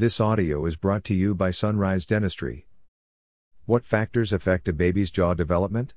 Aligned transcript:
This 0.00 0.18
audio 0.18 0.64
is 0.64 0.76
brought 0.76 1.04
to 1.04 1.14
you 1.14 1.34
by 1.34 1.50
Sunrise 1.50 2.06
Dentistry. 2.06 2.66
What 3.66 3.84
factors 3.84 4.32
affect 4.32 4.66
a 4.66 4.72
baby's 4.72 5.10
jaw 5.10 5.34
development? 5.34 5.92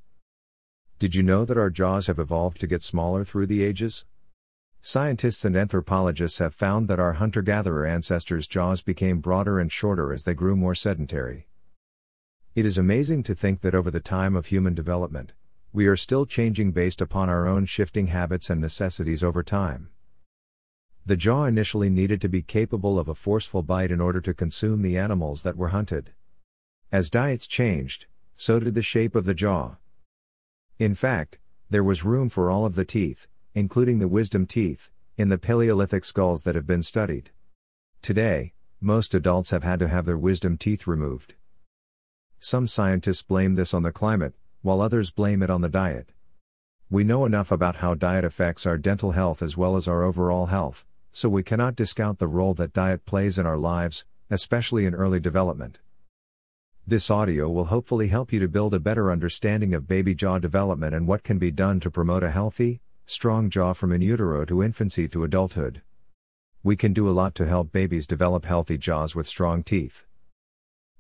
Did 1.00 1.16
you 1.16 1.24
know 1.24 1.46
that 1.46 1.58
our 1.58 1.70
jaws 1.70 2.08
have 2.08 2.20
evolved 2.20 2.60
to 2.60 2.68
get 2.68 2.84
smaller 2.84 3.24
through 3.24 3.46
the 3.46 3.64
ages? 3.64 4.04
Scientists 4.82 5.46
and 5.46 5.56
anthropologists 5.56 6.40
have 6.40 6.54
found 6.54 6.90
that 6.90 7.00
our 7.00 7.14
hunter 7.14 7.42
gatherer 7.42 7.88
ancestors' 7.88 8.46
jaws 8.46 8.82
became 8.82 9.22
broader 9.22 9.58
and 9.58 9.72
shorter 9.72 10.12
as 10.12 10.26
they 10.26 10.34
grew 10.34 10.58
more 10.58 10.76
sedentary. 10.76 11.48
It 12.56 12.66
is 12.66 12.78
amazing 12.78 13.24
to 13.24 13.34
think 13.34 13.62
that 13.62 13.74
over 13.74 13.90
the 13.90 14.02
time 14.02 14.36
of 14.36 14.48
human 14.48 14.74
development, 14.74 15.32
we 15.72 15.88
are 15.88 15.96
still 15.96 16.26
changing 16.26 16.74
based 16.74 17.00
upon 17.00 17.30
our 17.30 17.48
own 17.48 17.66
shifting 17.68 18.08
habits 18.08 18.50
and 18.50 18.60
necessities 18.60 19.24
over 19.24 19.44
time. 19.44 19.92
The 21.06 21.18
jaw 21.18 21.44
initially 21.44 21.90
needed 21.90 22.22
to 22.22 22.30
be 22.30 22.42
capable 22.42 22.98
of 22.98 23.10
a 23.10 23.16
forceful 23.16 23.62
bite 23.62 23.92
in 23.92 24.00
order 24.00 24.22
to 24.22 24.34
consume 24.34 24.82
the 24.82 24.98
animals 24.98 25.44
that 25.44 25.58
were 25.58 25.70
hunted. 25.70 26.12
As 26.94 27.10
diets 27.10 27.46
changed, 27.46 28.06
so 28.38 28.58
did 28.60 28.74
the 28.74 28.82
shape 28.82 29.14
of 29.14 29.26
the 29.26 29.34
jaw. 29.34 29.76
In 30.80 30.96
fact, 30.96 31.40
there 31.70 31.84
was 31.84 32.06
room 32.06 32.30
for 32.30 32.50
all 32.50 32.66
of 32.66 32.76
the 32.76 32.86
teeth, 32.86 33.28
including 33.54 34.00
the 34.00 34.08
wisdom 34.08 34.46
teeth, 34.48 34.92
in 35.18 35.28
the 35.28 35.38
Paleolithic 35.38 36.06
skulls 36.06 36.44
that 36.44 36.56
have 36.56 36.66
been 36.66 36.84
studied. 36.84 37.32
Today, 38.02 38.54
most 38.80 39.14
adults 39.14 39.52
have 39.52 39.64
had 39.64 39.80
to 39.80 39.90
have 39.90 40.06
their 40.06 40.18
wisdom 40.18 40.58
teeth 40.58 40.88
removed. 40.88 41.36
Some 42.40 42.68
scientists 42.68 43.24
blame 43.24 43.56
this 43.56 43.74
on 43.74 43.84
the 43.84 43.92
climate, 43.92 44.36
while 44.62 44.80
others 44.80 45.12
blame 45.12 45.44
it 45.44 45.50
on 45.50 45.62
the 45.62 45.70
diet. 45.70 46.14
We 46.90 47.04
know 47.04 47.26
enough 47.26 47.52
about 47.52 47.78
how 47.78 47.94
diet 47.94 48.24
affects 48.24 48.66
our 48.66 48.78
dental 48.78 49.12
health 49.12 49.42
as 49.42 49.58
well 49.58 49.76
as 49.76 49.88
our 49.88 50.04
overall 50.04 50.46
health, 50.46 50.86
so 51.14 51.30
we 51.30 51.44
cannot 51.44 51.76
discount 51.76 52.18
the 52.18 52.28
role 52.28 52.56
that 52.56 52.74
diet 52.74 53.06
plays 53.06 53.38
in 53.38 53.46
our 53.46 53.58
lives, 53.58 54.04
especially 54.32 54.86
in 54.86 54.96
early 54.96 55.20
development. 55.20 55.78
This 56.88 57.12
audio 57.12 57.50
will 57.50 57.66
hopefully 57.66 58.08
help 58.08 58.34
you 58.34 58.40
to 58.40 58.48
build 58.48 58.74
a 58.74 58.80
better 58.80 59.12
understanding 59.12 59.76
of 59.76 59.88
baby 59.88 60.16
jaw 60.16 60.40
development 60.40 60.96
and 60.96 61.08
what 61.08 61.24
can 61.24 61.38
be 61.38 61.52
done 61.52 61.80
to 61.82 61.92
promote 61.92 62.24
a 62.24 62.32
healthy, 62.32 62.82
strong 63.06 63.52
jaw 63.52 63.74
from 63.74 63.92
in 63.92 64.02
utero 64.02 64.44
to 64.44 64.64
infancy 64.64 65.08
to 65.08 65.24
adulthood. 65.24 65.84
We 66.64 66.76
can 66.76 66.92
do 66.92 67.08
a 67.08 67.12
lot 67.12 67.36
to 67.36 67.46
help 67.46 67.72
babies 67.72 68.08
develop 68.08 68.46
healthy 68.46 68.78
jaws 68.78 69.14
with 69.14 69.28
strong 69.28 69.64
teeth. 69.64 70.06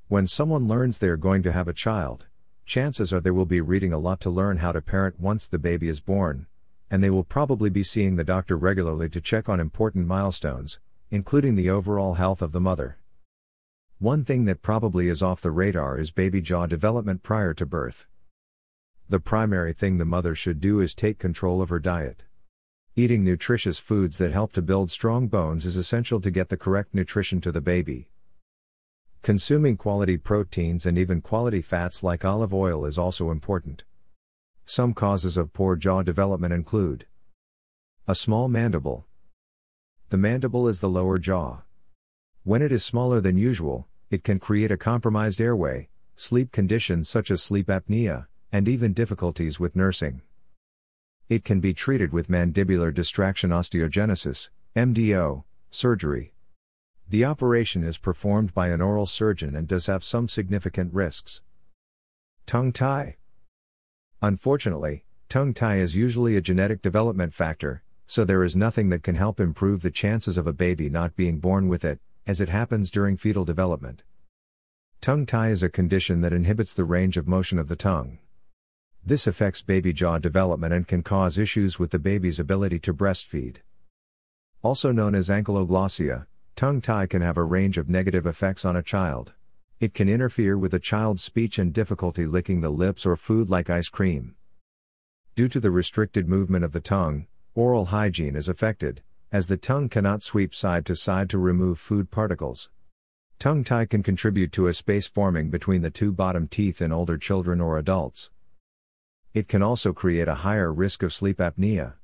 When 0.09 0.27
someone 0.27 0.67
learns 0.67 0.99
they 0.99 1.07
are 1.07 1.17
going 1.17 1.41
to 1.43 1.51
have 1.51 1.67
a 1.67 1.73
child, 1.73 2.27
chances 2.65 3.11
are 3.11 3.19
they 3.19 3.31
will 3.31 3.45
be 3.45 3.61
reading 3.61 3.91
a 3.91 3.97
lot 3.97 4.21
to 4.21 4.29
learn 4.29 4.57
how 4.57 4.73
to 4.73 4.81
parent 4.81 5.19
once 5.19 5.47
the 5.47 5.57
baby 5.57 5.89
is 5.89 5.99
born, 5.99 6.45
and 6.93 7.03
they 7.03 7.09
will 7.09 7.23
probably 7.23 7.71
be 7.71 7.81
seeing 7.81 8.17
the 8.17 8.23
doctor 8.23 8.55
regularly 8.55 9.09
to 9.09 9.19
check 9.19 9.49
on 9.49 9.59
important 9.59 10.05
milestones, 10.05 10.79
including 11.09 11.55
the 11.55 11.67
overall 11.67 12.13
health 12.13 12.39
of 12.39 12.51
the 12.51 12.61
mother. 12.61 12.99
One 13.97 14.23
thing 14.23 14.45
that 14.45 14.61
probably 14.61 15.07
is 15.07 15.23
off 15.23 15.41
the 15.41 15.49
radar 15.49 15.97
is 15.97 16.11
baby 16.11 16.39
jaw 16.39 16.67
development 16.67 17.23
prior 17.23 17.55
to 17.55 17.65
birth. 17.65 18.05
The 19.09 19.19
primary 19.19 19.73
thing 19.73 19.97
the 19.97 20.05
mother 20.05 20.35
should 20.35 20.61
do 20.61 20.81
is 20.81 20.93
take 20.93 21.17
control 21.17 21.63
of 21.63 21.69
her 21.69 21.79
diet. 21.79 22.25
Eating 22.95 23.23
nutritious 23.23 23.79
foods 23.79 24.19
that 24.19 24.31
help 24.31 24.53
to 24.53 24.61
build 24.61 24.91
strong 24.91 25.27
bones 25.27 25.65
is 25.65 25.75
essential 25.75 26.21
to 26.21 26.29
get 26.29 26.49
the 26.49 26.57
correct 26.57 26.93
nutrition 26.93 27.41
to 27.41 27.51
the 27.51 27.59
baby. 27.59 28.07
Consuming 29.23 29.77
quality 29.77 30.17
proteins 30.17 30.85
and 30.85 30.99
even 30.99 31.21
quality 31.21 31.63
fats 31.63 32.03
like 32.03 32.23
olive 32.23 32.53
oil 32.53 32.85
is 32.85 32.99
also 32.99 33.31
important. 33.31 33.83
Some 34.65 34.93
causes 34.93 35.37
of 35.37 35.53
poor 35.53 35.75
jaw 35.75 36.03
development 36.03 36.53
include 36.53 37.05
a 38.07 38.15
small 38.15 38.47
mandible. 38.47 39.05
The 40.09 40.17
mandible 40.17 40.67
is 40.67 40.79
the 40.79 40.89
lower 40.89 41.17
jaw. 41.17 41.61
When 42.43 42.61
it 42.61 42.71
is 42.71 42.83
smaller 42.83 43.21
than 43.21 43.37
usual, 43.37 43.87
it 44.09 44.23
can 44.23 44.39
create 44.39 44.71
a 44.71 44.77
compromised 44.77 45.41
airway, 45.41 45.89
sleep 46.15 46.51
conditions 46.51 47.09
such 47.09 47.31
as 47.31 47.41
sleep 47.41 47.67
apnea, 47.67 48.27
and 48.51 48.67
even 48.67 48.93
difficulties 48.93 49.59
with 49.59 49.75
nursing. 49.75 50.21
It 51.29 51.43
can 51.43 51.59
be 51.59 51.73
treated 51.73 52.13
with 52.13 52.29
mandibular 52.29 52.93
distraction 52.93 53.49
osteogenesis, 53.49 54.49
MDO, 54.75 55.43
surgery. 55.71 56.33
The 57.09 57.25
operation 57.25 57.83
is 57.83 57.97
performed 57.97 58.53
by 58.53 58.69
an 58.69 58.81
oral 58.81 59.05
surgeon 59.05 59.55
and 59.55 59.67
does 59.67 59.87
have 59.87 60.03
some 60.03 60.27
significant 60.29 60.93
risks. 60.93 61.41
Tongue 62.45 62.71
tie. 62.71 63.17
Unfortunately, 64.23 65.03
tongue 65.27 65.53
tie 65.53 65.79
is 65.79 65.97
usually 65.97 66.37
a 66.37 66.41
genetic 66.41 66.81
development 66.81 67.33
factor, 67.33 67.83
so 68.07 68.23
there 68.23 68.45
is 68.45 68.55
nothing 68.55 68.87
that 68.87 69.03
can 69.03 69.15
help 69.15 69.37
improve 69.37 69.81
the 69.81 69.91
chances 69.91 70.37
of 70.37 70.47
a 70.47 70.53
baby 70.53 70.89
not 70.89 71.17
being 71.17 71.39
born 71.39 71.67
with 71.67 71.83
it, 71.83 71.99
as 72.25 72.39
it 72.39 72.47
happens 72.47 72.89
during 72.89 73.17
fetal 73.17 73.43
development. 73.43 74.03
Tongue 75.01 75.25
tie 75.25 75.49
is 75.49 75.61
a 75.61 75.67
condition 75.67 76.21
that 76.21 76.31
inhibits 76.31 76.73
the 76.73 76.85
range 76.85 77.17
of 77.17 77.27
motion 77.27 77.59
of 77.59 77.67
the 77.67 77.75
tongue. 77.75 78.17
This 79.05 79.27
affects 79.27 79.61
baby 79.61 79.91
jaw 79.91 80.19
development 80.19 80.73
and 80.73 80.87
can 80.87 81.03
cause 81.03 81.37
issues 81.37 81.77
with 81.77 81.91
the 81.91 81.99
baby's 81.99 82.39
ability 82.39 82.79
to 82.79 82.93
breastfeed. 82.93 83.57
Also 84.61 84.93
known 84.93 85.15
as 85.15 85.27
ankyloglossia, 85.27 86.27
tongue 86.55 86.79
tie 86.79 87.07
can 87.07 87.21
have 87.21 87.35
a 87.35 87.43
range 87.43 87.77
of 87.77 87.89
negative 87.89 88.25
effects 88.25 88.63
on 88.63 88.77
a 88.77 88.81
child. 88.81 89.33
It 89.79 89.93
can 89.93 90.07
interfere 90.07 90.57
with 90.57 90.73
a 90.73 90.79
child's 90.79 91.23
speech 91.23 91.59
and 91.59 91.73
difficulty 91.73 92.25
licking 92.25 92.61
the 92.61 92.69
lips 92.69 93.05
or 93.05 93.15
food 93.15 93.49
like 93.49 93.69
ice 93.69 93.89
cream. 93.89 94.35
Due 95.35 95.49
to 95.49 95.59
the 95.59 95.71
restricted 95.71 96.27
movement 96.27 96.63
of 96.63 96.71
the 96.71 96.79
tongue, 96.79 97.27
oral 97.55 97.85
hygiene 97.85 98.35
is 98.35 98.47
affected, 98.47 99.01
as 99.31 99.47
the 99.47 99.57
tongue 99.57 99.89
cannot 99.89 100.21
sweep 100.21 100.53
side 100.53 100.85
to 100.85 100.95
side 100.95 101.29
to 101.29 101.37
remove 101.37 101.79
food 101.79 102.11
particles. 102.11 102.69
Tongue 103.39 103.63
tie 103.63 103.85
can 103.85 104.03
contribute 104.03 104.51
to 104.53 104.67
a 104.67 104.73
space 104.73 105.07
forming 105.07 105.49
between 105.49 105.81
the 105.81 105.89
two 105.89 106.13
bottom 106.13 106.47
teeth 106.47 106.81
in 106.81 106.91
older 106.91 107.17
children 107.17 107.59
or 107.59 107.77
adults. 107.77 108.31
It 109.33 109.47
can 109.47 109.63
also 109.63 109.91
create 109.91 110.27
a 110.27 110.35
higher 110.35 110.71
risk 110.71 111.01
of 111.01 111.11
sleep 111.11 111.39
apnea. 111.39 111.95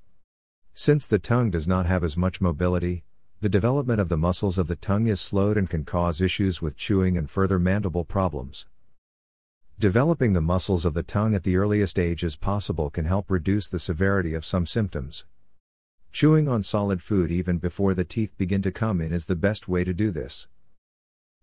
Since 0.73 1.05
the 1.05 1.19
tongue 1.19 1.51
does 1.51 1.67
not 1.67 1.85
have 1.85 2.03
as 2.03 2.17
much 2.17 2.41
mobility, 2.41 3.03
the 3.41 3.47
development 3.47 4.01
of 4.01 4.09
the 4.09 4.17
muscles 4.17 4.57
of 4.57 4.67
the 4.67 4.75
tongue 4.75 5.07
is 5.07 5.21
slowed 5.21 5.55
and 5.55 5.69
can 5.69 5.85
cause 5.85 6.19
issues 6.21 6.61
with 6.61 6.75
chewing 6.75 7.17
and 7.17 7.29
further 7.29 7.57
mandible 7.57 8.03
problems. 8.03 8.65
Developing 9.79 10.33
the 10.33 10.41
muscles 10.41 10.83
of 10.83 10.93
the 10.93 11.03
tongue 11.03 11.33
at 11.33 11.43
the 11.43 11.55
earliest 11.55 11.97
age 11.97 12.25
as 12.25 12.35
possible 12.35 12.89
can 12.89 13.05
help 13.05 13.31
reduce 13.31 13.69
the 13.69 13.79
severity 13.79 14.33
of 14.33 14.43
some 14.43 14.65
symptoms. 14.65 15.23
Chewing 16.11 16.49
on 16.49 16.63
solid 16.63 17.01
food 17.01 17.31
even 17.31 17.59
before 17.59 17.93
the 17.93 18.03
teeth 18.03 18.37
begin 18.37 18.61
to 18.61 18.73
come 18.73 18.99
in 18.99 19.13
is 19.13 19.27
the 19.27 19.37
best 19.37 19.69
way 19.69 19.85
to 19.85 19.93
do 19.93 20.11
this. 20.11 20.49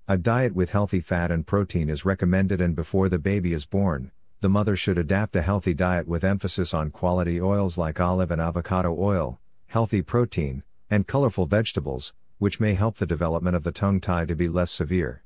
A 0.06 0.18
diet 0.18 0.54
with 0.54 0.70
healthy 0.70 1.00
fat 1.00 1.30
and 1.30 1.46
protein 1.46 1.88
is 1.88 2.04
recommended 2.04 2.60
and 2.60 2.76
before 2.76 3.08
the 3.08 3.18
baby 3.18 3.54
is 3.54 3.64
born, 3.64 4.10
the 4.42 4.50
mother 4.50 4.76
should 4.76 4.98
adapt 4.98 5.34
a 5.34 5.40
healthy 5.40 5.72
diet 5.72 6.06
with 6.06 6.24
emphasis 6.24 6.74
on 6.74 6.90
quality 6.90 7.40
oils 7.40 7.78
like 7.78 8.00
olive 8.00 8.30
and 8.30 8.40
avocado 8.40 8.94
oil, 8.98 9.40
healthy 9.68 10.02
protein, 10.02 10.62
and 10.91 11.06
colorful 11.06 11.47
vegetables, 11.47 12.14
which 12.38 12.60
may 12.60 12.74
help 12.74 12.98
the 12.98 13.06
development 13.06 13.56
of 13.56 13.62
the 13.62 13.72
tongue 13.72 14.00
tie 14.00 14.24
to 14.24 14.34
be 14.34 14.48
less 14.48 14.70
severe. 14.70 15.22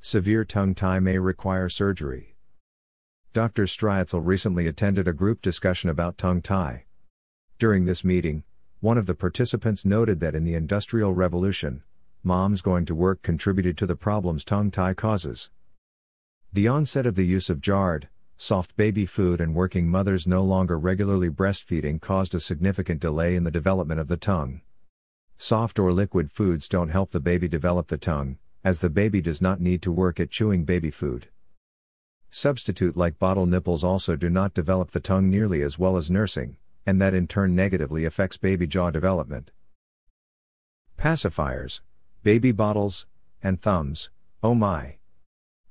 Severe 0.00 0.44
tongue 0.44 0.74
tie 0.74 0.98
may 0.98 1.18
require 1.18 1.68
surgery. 1.68 2.36
Dr. 3.32 3.64
Strietzel 3.64 4.20
recently 4.24 4.66
attended 4.66 5.06
a 5.06 5.12
group 5.12 5.40
discussion 5.40 5.88
about 5.88 6.18
tongue 6.18 6.42
tie. 6.42 6.84
During 7.58 7.84
this 7.84 8.02
meeting, 8.02 8.44
one 8.80 8.98
of 8.98 9.06
the 9.06 9.14
participants 9.14 9.84
noted 9.84 10.20
that 10.20 10.34
in 10.34 10.44
the 10.44 10.54
Industrial 10.54 11.14
Revolution, 11.14 11.82
moms 12.24 12.60
going 12.60 12.84
to 12.86 12.94
work 12.94 13.22
contributed 13.22 13.78
to 13.78 13.86
the 13.86 13.94
problems 13.94 14.44
tongue 14.44 14.70
tie 14.70 14.94
causes. 14.94 15.50
The 16.52 16.68
onset 16.68 17.06
of 17.06 17.14
the 17.14 17.24
use 17.24 17.48
of 17.48 17.60
jarred, 17.60 18.08
soft 18.36 18.76
baby 18.76 19.06
food 19.06 19.40
and 19.40 19.54
working 19.54 19.88
mothers 19.88 20.26
no 20.26 20.42
longer 20.42 20.78
regularly 20.78 21.30
breastfeeding 21.30 22.00
caused 22.00 22.34
a 22.34 22.40
significant 22.40 23.00
delay 23.00 23.36
in 23.36 23.44
the 23.44 23.50
development 23.50 24.00
of 24.00 24.08
the 24.08 24.16
tongue. 24.16 24.62
Soft 25.42 25.80
or 25.80 25.92
liquid 25.92 26.30
foods 26.30 26.68
don't 26.68 26.90
help 26.90 27.10
the 27.10 27.18
baby 27.18 27.48
develop 27.48 27.88
the 27.88 27.98
tongue, 27.98 28.38
as 28.62 28.80
the 28.80 28.88
baby 28.88 29.20
does 29.20 29.42
not 29.42 29.60
need 29.60 29.82
to 29.82 29.90
work 29.90 30.20
at 30.20 30.30
chewing 30.30 30.62
baby 30.62 30.92
food. 30.92 31.26
Substitute 32.30 32.96
like 32.96 33.18
bottle 33.18 33.44
nipples 33.44 33.82
also 33.82 34.14
do 34.14 34.30
not 34.30 34.54
develop 34.54 34.92
the 34.92 35.00
tongue 35.00 35.28
nearly 35.28 35.60
as 35.60 35.80
well 35.80 35.96
as 35.96 36.12
nursing, 36.12 36.58
and 36.86 37.00
that 37.00 37.12
in 37.12 37.26
turn 37.26 37.56
negatively 37.56 38.04
affects 38.04 38.36
baby 38.36 38.68
jaw 38.68 38.90
development. 38.90 39.50
Pacifiers, 40.96 41.80
baby 42.22 42.52
bottles, 42.52 43.06
and 43.42 43.60
thumbs, 43.60 44.10
oh 44.44 44.54
my. 44.54 44.98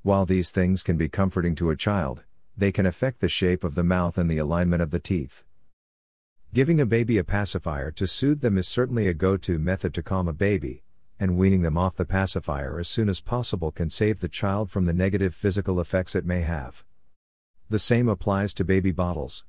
While 0.01 0.25
these 0.25 0.51
things 0.51 0.83
can 0.83 0.97
be 0.97 1.07
comforting 1.07 1.55
to 1.55 1.69
a 1.69 1.77
child, 1.77 2.25
they 2.57 2.73
can 2.73 2.85
affect 2.85 3.21
the 3.21 3.29
shape 3.29 3.63
of 3.63 3.75
the 3.75 3.83
mouth 3.85 4.17
and 4.17 4.29
the 4.29 4.37
alignment 4.37 4.81
of 4.81 4.91
the 4.91 4.99
teeth. 4.99 5.45
Giving 6.53 6.81
a 6.81 6.85
baby 6.85 7.17
a 7.17 7.23
pacifier 7.23 7.91
to 7.91 8.05
soothe 8.05 8.41
them 8.41 8.57
is 8.57 8.67
certainly 8.67 9.07
a 9.07 9.13
go 9.13 9.37
to 9.37 9.57
method 9.57 9.93
to 9.93 10.03
calm 10.03 10.27
a 10.27 10.33
baby, 10.33 10.83
and 11.17 11.37
weaning 11.37 11.61
them 11.61 11.77
off 11.77 11.95
the 11.95 12.03
pacifier 12.03 12.77
as 12.77 12.89
soon 12.89 13.07
as 13.07 13.21
possible 13.21 13.71
can 13.71 13.89
save 13.89 14.19
the 14.19 14.27
child 14.27 14.69
from 14.69 14.85
the 14.85 14.91
negative 14.91 15.33
physical 15.33 15.79
effects 15.79 16.13
it 16.13 16.25
may 16.25 16.41
have. 16.41 16.83
The 17.69 17.79
same 17.79 18.09
applies 18.09 18.53
to 18.55 18.65
baby 18.65 18.91
bottles. 18.91 19.45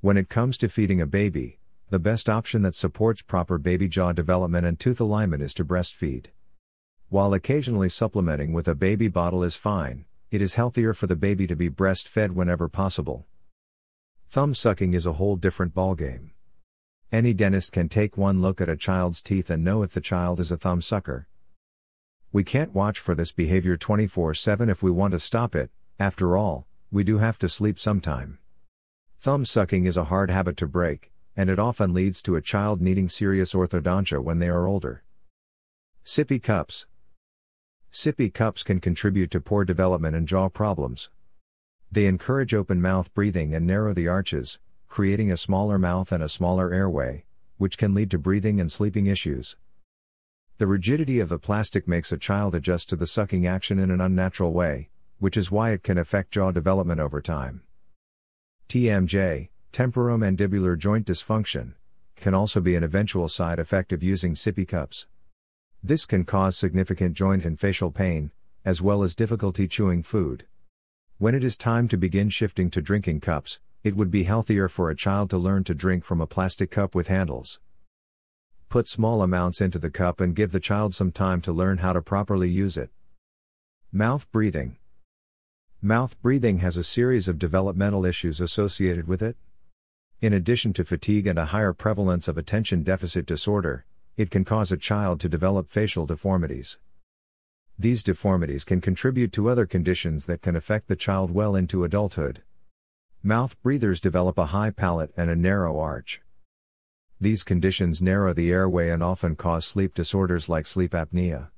When 0.00 0.16
it 0.16 0.30
comes 0.30 0.56
to 0.58 0.70
feeding 0.70 1.02
a 1.02 1.06
baby, 1.06 1.58
the 1.90 1.98
best 1.98 2.26
option 2.26 2.62
that 2.62 2.74
supports 2.74 3.20
proper 3.20 3.58
baby 3.58 3.86
jaw 3.86 4.14
development 4.14 4.64
and 4.64 4.80
tooth 4.80 5.02
alignment 5.02 5.42
is 5.42 5.52
to 5.54 5.64
breastfeed. 5.64 6.28
While 7.10 7.34
occasionally 7.34 7.90
supplementing 7.90 8.54
with 8.54 8.66
a 8.66 8.74
baby 8.74 9.08
bottle 9.08 9.42
is 9.42 9.56
fine, 9.56 10.06
it 10.30 10.40
is 10.40 10.54
healthier 10.54 10.94
for 10.94 11.06
the 11.06 11.16
baby 11.16 11.46
to 11.46 11.54
be 11.54 11.68
breastfed 11.68 12.30
whenever 12.30 12.66
possible. 12.66 13.26
Thumb 14.30 14.54
sucking 14.54 14.92
is 14.92 15.06
a 15.06 15.14
whole 15.14 15.36
different 15.36 15.74
ballgame. 15.74 16.32
Any 17.10 17.32
dentist 17.32 17.72
can 17.72 17.88
take 17.88 18.18
one 18.18 18.42
look 18.42 18.60
at 18.60 18.68
a 18.68 18.76
child's 18.76 19.22
teeth 19.22 19.48
and 19.48 19.64
know 19.64 19.82
if 19.82 19.94
the 19.94 20.02
child 20.02 20.38
is 20.38 20.52
a 20.52 20.58
thumb 20.58 20.82
sucker. 20.82 21.26
We 22.30 22.44
can't 22.44 22.74
watch 22.74 22.98
for 22.98 23.14
this 23.14 23.32
behavior 23.32 23.78
24 23.78 24.34
7 24.34 24.68
if 24.68 24.82
we 24.82 24.90
want 24.90 25.12
to 25.12 25.18
stop 25.18 25.56
it, 25.56 25.70
after 25.98 26.36
all, 26.36 26.66
we 26.90 27.04
do 27.04 27.16
have 27.16 27.38
to 27.38 27.48
sleep 27.48 27.80
sometime. 27.80 28.38
Thumb 29.18 29.46
sucking 29.46 29.86
is 29.86 29.96
a 29.96 30.04
hard 30.04 30.30
habit 30.30 30.58
to 30.58 30.66
break, 30.66 31.10
and 31.34 31.48
it 31.48 31.58
often 31.58 31.94
leads 31.94 32.20
to 32.20 32.36
a 32.36 32.42
child 32.42 32.82
needing 32.82 33.08
serious 33.08 33.54
orthodontia 33.54 34.22
when 34.22 34.40
they 34.40 34.50
are 34.50 34.66
older. 34.66 35.04
Sippy 36.04 36.42
cups. 36.42 36.86
Sippy 37.90 38.32
cups 38.32 38.62
can 38.62 38.78
contribute 38.78 39.30
to 39.30 39.40
poor 39.40 39.64
development 39.64 40.14
and 40.14 40.28
jaw 40.28 40.50
problems. 40.50 41.08
They 41.90 42.06
encourage 42.06 42.52
open 42.52 42.82
mouth 42.82 43.12
breathing 43.14 43.54
and 43.54 43.66
narrow 43.66 43.94
the 43.94 44.08
arches, 44.08 44.58
creating 44.88 45.32
a 45.32 45.36
smaller 45.36 45.78
mouth 45.78 46.12
and 46.12 46.22
a 46.22 46.28
smaller 46.28 46.72
airway, 46.72 47.24
which 47.56 47.78
can 47.78 47.94
lead 47.94 48.10
to 48.10 48.18
breathing 48.18 48.60
and 48.60 48.70
sleeping 48.70 49.06
issues. 49.06 49.56
The 50.58 50.66
rigidity 50.66 51.18
of 51.20 51.28
the 51.28 51.38
plastic 51.38 51.88
makes 51.88 52.12
a 52.12 52.18
child 52.18 52.54
adjust 52.54 52.88
to 52.90 52.96
the 52.96 53.06
sucking 53.06 53.46
action 53.46 53.78
in 53.78 53.90
an 53.90 54.00
unnatural 54.00 54.52
way, 54.52 54.90
which 55.18 55.36
is 55.36 55.50
why 55.50 55.70
it 55.70 55.82
can 55.82 55.96
affect 55.96 56.32
jaw 56.32 56.50
development 56.50 57.00
over 57.00 57.22
time. 57.22 57.62
TMJ, 58.68 59.48
temporomandibular 59.72 60.76
joint 60.76 61.06
dysfunction, 61.06 61.74
can 62.16 62.34
also 62.34 62.60
be 62.60 62.74
an 62.74 62.84
eventual 62.84 63.28
side 63.28 63.58
effect 63.58 63.92
of 63.92 64.02
using 64.02 64.34
sippy 64.34 64.66
cups. 64.66 65.06
This 65.82 66.04
can 66.04 66.24
cause 66.24 66.56
significant 66.56 67.14
joint 67.14 67.44
and 67.44 67.58
facial 67.58 67.90
pain, 67.90 68.30
as 68.64 68.82
well 68.82 69.02
as 69.02 69.14
difficulty 69.14 69.68
chewing 69.68 70.02
food. 70.02 70.44
When 71.20 71.34
it 71.34 71.42
is 71.42 71.56
time 71.56 71.88
to 71.88 71.96
begin 71.96 72.30
shifting 72.30 72.70
to 72.70 72.80
drinking 72.80 73.22
cups, 73.22 73.58
it 73.82 73.96
would 73.96 74.08
be 74.08 74.22
healthier 74.22 74.68
for 74.68 74.88
a 74.88 74.94
child 74.94 75.30
to 75.30 75.36
learn 75.36 75.64
to 75.64 75.74
drink 75.74 76.04
from 76.04 76.20
a 76.20 76.28
plastic 76.28 76.70
cup 76.70 76.94
with 76.94 77.08
handles. 77.08 77.58
Put 78.68 78.86
small 78.86 79.20
amounts 79.20 79.60
into 79.60 79.80
the 79.80 79.90
cup 79.90 80.20
and 80.20 80.36
give 80.36 80.52
the 80.52 80.60
child 80.60 80.94
some 80.94 81.10
time 81.10 81.40
to 81.40 81.52
learn 81.52 81.78
how 81.78 81.92
to 81.92 82.00
properly 82.00 82.48
use 82.48 82.76
it. 82.76 82.90
Mouth 83.90 84.30
breathing. 84.30 84.76
Mouth 85.82 86.16
breathing 86.22 86.58
has 86.58 86.76
a 86.76 86.84
series 86.84 87.26
of 87.26 87.36
developmental 87.36 88.04
issues 88.04 88.40
associated 88.40 89.08
with 89.08 89.20
it. 89.20 89.36
In 90.20 90.32
addition 90.32 90.72
to 90.74 90.84
fatigue 90.84 91.26
and 91.26 91.36
a 91.36 91.46
higher 91.46 91.72
prevalence 91.72 92.28
of 92.28 92.38
attention 92.38 92.84
deficit 92.84 93.26
disorder, 93.26 93.84
it 94.16 94.30
can 94.30 94.44
cause 94.44 94.70
a 94.70 94.76
child 94.76 95.18
to 95.18 95.28
develop 95.28 95.68
facial 95.68 96.06
deformities. 96.06 96.78
These 97.80 98.02
deformities 98.02 98.64
can 98.64 98.80
contribute 98.80 99.32
to 99.34 99.48
other 99.48 99.64
conditions 99.64 100.24
that 100.26 100.42
can 100.42 100.56
affect 100.56 100.88
the 100.88 100.96
child 100.96 101.30
well 101.30 101.54
into 101.54 101.84
adulthood. 101.84 102.42
Mouth 103.22 103.60
breathers 103.62 104.00
develop 104.00 104.36
a 104.36 104.46
high 104.46 104.70
palate 104.70 105.12
and 105.16 105.30
a 105.30 105.36
narrow 105.36 105.78
arch. 105.78 106.20
These 107.20 107.44
conditions 107.44 108.02
narrow 108.02 108.32
the 108.32 108.50
airway 108.50 108.90
and 108.90 109.00
often 109.00 109.36
cause 109.36 109.64
sleep 109.64 109.94
disorders 109.94 110.48
like 110.48 110.66
sleep 110.66 110.90
apnea. 110.90 111.50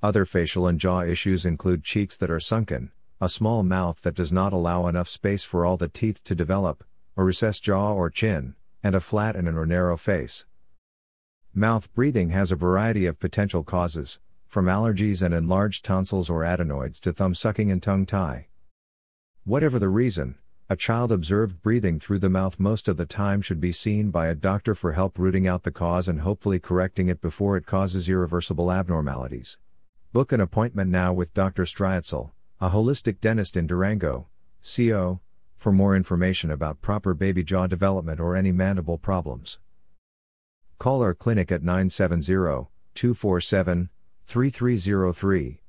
Other 0.00 0.24
facial 0.24 0.68
and 0.68 0.78
jaw 0.78 1.02
issues 1.02 1.44
include 1.44 1.82
cheeks 1.82 2.16
that 2.18 2.30
are 2.30 2.40
sunken, 2.40 2.92
a 3.20 3.28
small 3.28 3.64
mouth 3.64 4.02
that 4.02 4.14
does 4.14 4.32
not 4.32 4.52
allow 4.52 4.86
enough 4.86 5.08
space 5.08 5.42
for 5.42 5.66
all 5.66 5.76
the 5.76 5.88
teeth 5.88 6.22
to 6.24 6.34
develop, 6.36 6.84
a 7.16 7.24
recessed 7.24 7.64
jaw 7.64 7.92
or 7.92 8.08
chin, 8.08 8.54
and 8.84 8.94
a 8.94 9.00
flat 9.00 9.34
and 9.34 9.48
or 9.48 9.66
narrow 9.66 9.96
face. 9.96 10.44
Mouth 11.52 11.92
breathing 11.92 12.30
has 12.30 12.52
a 12.52 12.56
variety 12.56 13.04
of 13.06 13.18
potential 13.18 13.64
causes, 13.64 14.20
from 14.50 14.66
allergies 14.66 15.22
and 15.22 15.32
enlarged 15.32 15.84
tonsils 15.84 16.28
or 16.28 16.42
adenoids 16.42 16.98
to 16.98 17.12
thumb 17.12 17.36
sucking 17.36 17.70
and 17.70 17.80
tongue 17.80 18.04
tie. 18.04 18.48
Whatever 19.44 19.78
the 19.78 19.88
reason, 19.88 20.34
a 20.68 20.74
child 20.74 21.12
observed 21.12 21.62
breathing 21.62 22.00
through 22.00 22.18
the 22.18 22.28
mouth 22.28 22.58
most 22.58 22.88
of 22.88 22.96
the 22.96 23.06
time 23.06 23.42
should 23.42 23.60
be 23.60 23.70
seen 23.70 24.10
by 24.10 24.26
a 24.26 24.34
doctor 24.34 24.74
for 24.74 24.90
help 24.90 25.20
rooting 25.20 25.46
out 25.46 25.62
the 25.62 25.70
cause 25.70 26.08
and 26.08 26.22
hopefully 26.22 26.58
correcting 26.58 27.06
it 27.06 27.20
before 27.20 27.56
it 27.56 27.64
causes 27.64 28.08
irreversible 28.08 28.72
abnormalities. 28.72 29.56
Book 30.12 30.32
an 30.32 30.40
appointment 30.40 30.90
now 30.90 31.12
with 31.12 31.32
Dr. 31.32 31.62
Strietzel, 31.62 32.32
a 32.60 32.70
holistic 32.70 33.20
dentist 33.20 33.56
in 33.56 33.68
Durango, 33.68 34.26
CO, 34.64 35.20
for 35.58 35.70
more 35.70 35.94
information 35.94 36.50
about 36.50 36.80
proper 36.80 37.14
baby 37.14 37.44
jaw 37.44 37.68
development 37.68 38.18
or 38.18 38.34
any 38.34 38.50
mandible 38.50 38.98
problems. 38.98 39.60
Call 40.80 41.02
our 41.02 41.14
clinic 41.14 41.52
at 41.52 41.62
970 41.62 42.32
247 42.96 43.90
3303 44.30 45.60